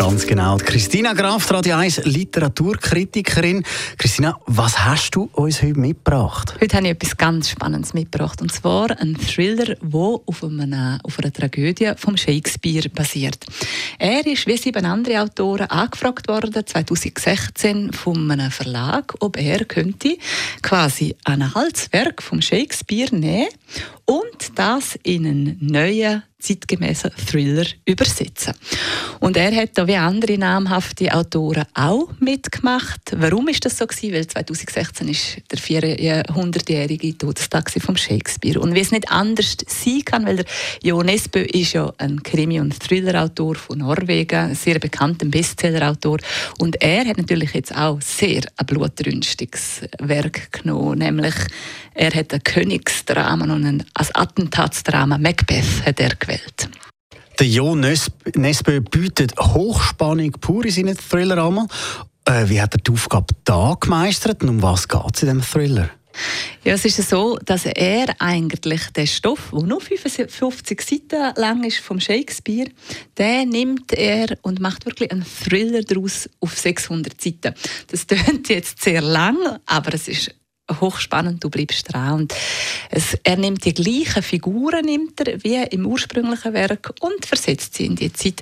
[0.00, 0.56] Ganz genau.
[0.56, 3.62] Christina Graf, Radio 1 Literaturkritikerin.
[3.98, 6.54] Christina, was hast du uns heute mitgebracht?
[6.58, 8.40] Heute habe ich etwas ganz Spannendes mitgebracht.
[8.40, 11.00] Und zwar ein Thriller, der auf, auf einer
[11.34, 13.44] Tragödie von Shakespeare basiert.
[13.98, 20.16] Er ist, wie sieben andere Autoren, angefragt worden, 2016 von einem Verlag, ob er könnte
[20.62, 23.48] quasi ein Halswerk von Shakespeare nehmen
[24.06, 28.54] und das in einen neuen zeitgemäßen Thriller übersetzen.
[29.20, 33.00] Und er hat da wie andere namhafte Autoren auch mitgemacht.
[33.14, 34.14] Warum ist das so gewesen?
[34.14, 38.60] Weil 2016 ist der 400-jährige Todestag von Shakespeare.
[38.60, 40.46] Und wie es nicht anders sein kann, weil der
[40.82, 46.18] Jo Nesbø ist ja ein Krimi- und Thriller-Autor von Norwegen, ein sehr bekannter Bestseller-Autor.
[46.58, 51.34] Und er hat natürlich jetzt auch sehr ein blutrünstiges Werk genommen, nämlich
[51.94, 53.84] er hat ein Königsdrama und ein
[54.50, 56.68] Attentatsdrama Macbeth hat er gewählt.
[57.38, 61.66] Der Jo Nesbø bietet Hochspannung pur in seinen Thriller einmal.
[62.24, 65.42] Äh, wie hat er die Aufgabe da gemeistert und um was geht es in diesem
[65.42, 65.90] Thriller?
[66.64, 71.78] Ja, es ist so, dass er eigentlich den Stoff, der nur 55 Seiten lang ist
[71.78, 72.68] vom Shakespeare,
[73.16, 77.54] den nimmt er und macht wirklich einen Thriller daraus auf 600 Seiten.
[77.86, 80.34] Das klingt jetzt sehr lang, aber es ist
[80.80, 82.20] hochspannend, du bleibst dran.
[82.20, 82.34] Und
[82.90, 87.86] es, er nimmt die gleichen Figuren nimmt er, wie im ursprünglichen Werk und versetzt sie
[87.86, 88.40] in die Zeit.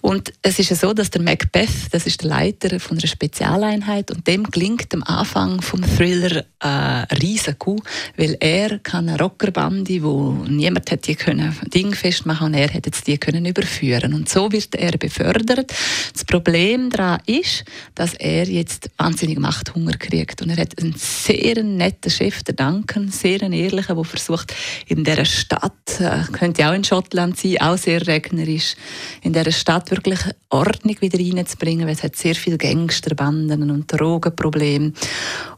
[0.00, 4.10] Und es ist ja so, dass der Macbeth, das ist der Leiter von einer Spezialeinheit,
[4.10, 6.68] und dem gelingt am Anfang vom Thriller äh,
[7.14, 7.82] riesen Coup,
[8.16, 13.06] weil er kann eine Rockerbande, wo niemand hätte können Ding festmachen und er hätte jetzt
[13.06, 14.14] die können überführen.
[14.14, 15.72] Und so wird er befördert.
[16.12, 17.64] Das Problem daran ist,
[17.94, 23.08] dass er jetzt wahnsinnig Machthunger kriegt und er hat einen sehr netten Chef, der Duncan,
[23.08, 24.54] sehr ein ehrlicher, der versucht,
[24.86, 28.76] in dieser Stadt, äh, könnte auch in Schottland sein, auch sehr regnerisch,
[29.22, 34.92] in dieser Stadt wirklich Ordnung wieder reinzubringen, weil es hat sehr viele Gangsterbanden und Drogenprobleme.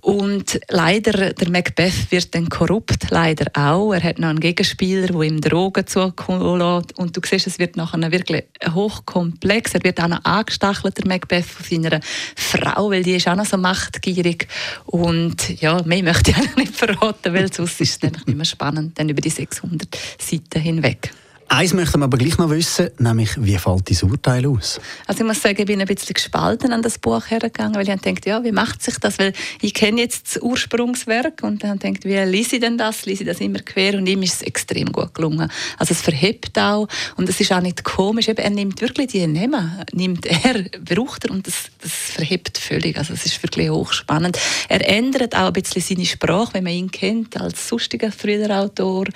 [0.00, 3.92] Und leider, der Macbeth wird dann korrupt, leider auch.
[3.92, 6.98] Er hat noch einen Gegenspieler, der ihm Drogen zukommen lässt.
[6.98, 8.44] Und du siehst, es wird nachher wirklich
[8.74, 9.74] hochkomplex.
[9.74, 12.00] Er wird auch noch angestachelt, der Macbeth, von seiner
[12.36, 14.48] Frau, weil die ist auch noch so machtgierig.
[14.86, 18.98] Und ja, mehr möchte ich eigentlich nicht verraten, weil sonst ist es nicht mehr spannend,
[18.98, 21.12] dann über die 600 Seiten hinweg.
[21.52, 24.80] Eins möchten wir aber gleich noch wissen, nämlich wie fällt dein Urteil aus?
[25.08, 28.00] Also ich muss sagen, ich bin ein bisschen gespalten an das Buch hergegangen, weil ich
[28.00, 29.18] denke, ja, wie macht sich das?
[29.18, 33.04] Weil ich kenne jetzt das Ursprungswerk und dann denke wie lese ich denn das?
[33.04, 33.94] Lese ich das immer quer?
[33.94, 35.50] Und ihm ist es extrem gut gelungen.
[35.76, 38.28] Also es verhebt auch und es ist auch nicht komisch.
[38.28, 42.96] Eben, er nimmt wirklich die Namen, nimmt er, braucht er und das, das verhebt völlig.
[42.96, 44.38] Also es ist wirklich hochspannend.
[44.68, 49.06] Er ändert auch ein bisschen seine Sprache, wenn man ihn kennt als sonstiger Thriller-Autor.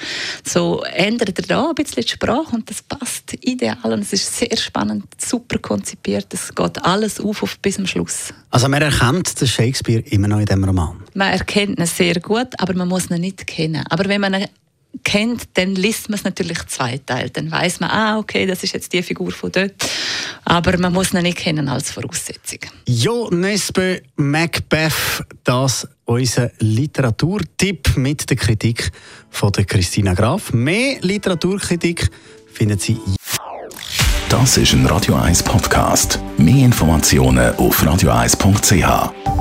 [0.42, 4.12] So ändert er da ein bisschen die Sprache Sprache und das passt ideal und es
[4.12, 6.32] ist sehr spannend, super konzipiert.
[6.32, 8.32] Es geht alles auf, auf bis zum Schluss.
[8.50, 11.02] Also man erkennt den Shakespeare immer noch in diesem Roman?
[11.14, 13.84] Man erkennt ihn sehr gut, aber man muss ihn nicht kennen.
[13.90, 14.48] Aber wenn man ihn
[15.02, 17.36] kennt, dann liest man es natürlich zweiteilt.
[17.36, 19.74] Dann weiß man, ah, okay, das ist jetzt die Figur von dort.
[20.44, 22.58] Aber man muss ihn nicht kennen als Voraussetzung.
[22.86, 28.92] Jo Nesbø Macbeth, das unser Literaturtipp mit der Kritik
[29.30, 30.52] von der Christina Graf.
[30.52, 32.10] Mehr Literaturkritik
[32.52, 32.98] finden Sie.
[34.28, 36.18] Das ist ein Radio 1 Podcast.
[36.36, 39.33] Mehr Informationen auf radio1.ch.